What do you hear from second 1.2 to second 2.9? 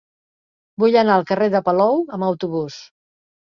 carrer de Palou amb autobús.